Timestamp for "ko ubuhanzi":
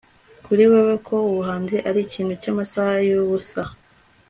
1.07-1.77